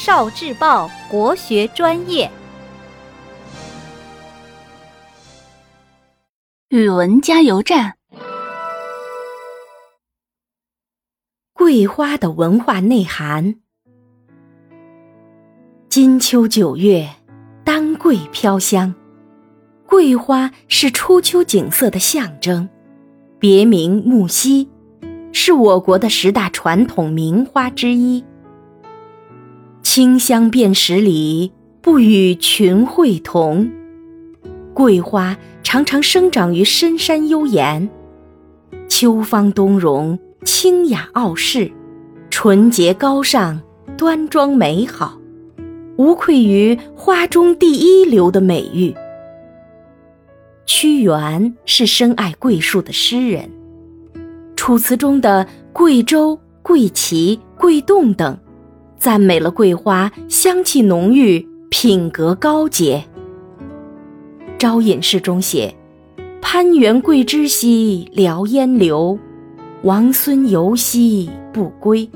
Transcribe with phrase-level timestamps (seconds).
[0.00, 2.30] 少智报国学专业，
[6.68, 7.96] 语文加油站。
[11.52, 13.56] 桂花的文化内涵：
[15.88, 17.10] 金秋九月，
[17.64, 18.94] 丹桂飘香。
[19.84, 22.68] 桂花是初秋景色的象征，
[23.40, 24.68] 别名木樨，
[25.32, 28.24] 是我国的十大传统名花之一。
[29.98, 31.50] 清香遍十里，
[31.82, 33.68] 不与群卉同。
[34.72, 37.90] 桂花常常生长于深山幽岩，
[38.86, 41.72] 秋芳冬荣，清雅傲世，
[42.30, 43.60] 纯洁高尚，
[43.96, 45.18] 端庄美好，
[45.96, 48.94] 无愧于花中第一流的美誉。
[50.64, 53.50] 屈原是深爱桂树的诗人，
[54.54, 58.38] 《楚辞》中的桂州、桂旗、桂洞等。
[58.98, 63.04] 赞美了桂花香气浓郁，品格高洁。
[64.58, 65.72] 《招隐诗》中写
[66.42, 69.16] ：“攀援桂枝兮聊烟流，
[69.82, 72.10] 王孙游兮不归。”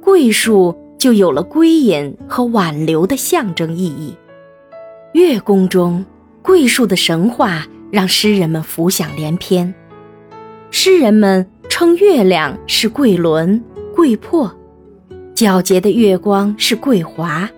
[0.00, 4.14] 桂树就有了归隐和挽留的象征意义。
[5.12, 6.04] 月宫中，
[6.40, 9.74] 桂树的神话让诗人们浮想联翩。
[10.70, 13.60] 诗人们称月亮是桂轮、
[13.94, 14.54] 桂魄。
[15.38, 17.48] 皎洁的月光是桂华，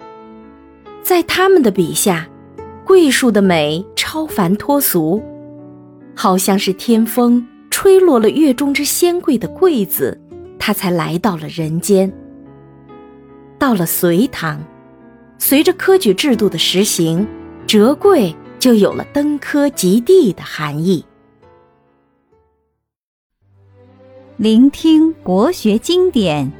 [1.03, 2.29] 在他们的笔下，
[2.85, 5.23] 桂树的美超凡脱俗，
[6.15, 10.21] 好像是天风吹落了月中之仙桂的桂子，
[10.59, 12.13] 它才来到了人间。
[13.59, 14.63] 到了隋唐，
[15.39, 17.27] 随着科举制度的实行，
[17.67, 21.03] 折桂就有了登科及第的含义。
[24.37, 26.60] 聆听国学经典。